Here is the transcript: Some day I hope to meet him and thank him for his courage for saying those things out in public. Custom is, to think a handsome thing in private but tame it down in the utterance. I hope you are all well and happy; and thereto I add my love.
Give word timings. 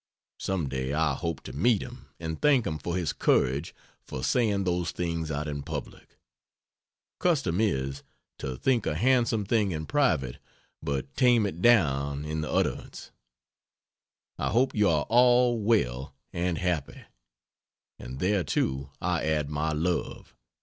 Some 0.39 0.67
day 0.67 0.93
I 0.93 1.13
hope 1.13 1.41
to 1.43 1.53
meet 1.53 1.83
him 1.83 2.07
and 2.19 2.41
thank 2.41 2.65
him 2.65 2.79
for 2.79 2.97
his 2.97 3.13
courage 3.13 3.75
for 4.03 4.23
saying 4.23 4.63
those 4.63 4.89
things 4.89 5.29
out 5.29 5.47
in 5.47 5.61
public. 5.61 6.17
Custom 7.19 7.61
is, 7.61 8.01
to 8.39 8.57
think 8.57 8.87
a 8.87 8.95
handsome 8.95 9.45
thing 9.45 9.69
in 9.71 9.85
private 9.85 10.39
but 10.81 11.15
tame 11.15 11.45
it 11.45 11.61
down 11.61 12.25
in 12.25 12.41
the 12.41 12.49
utterance. 12.51 13.11
I 14.39 14.49
hope 14.49 14.73
you 14.73 14.89
are 14.89 15.05
all 15.07 15.59
well 15.59 16.15
and 16.33 16.57
happy; 16.57 17.03
and 17.99 18.17
thereto 18.19 18.89
I 18.99 19.23
add 19.23 19.51
my 19.51 19.71
love. 19.71 20.33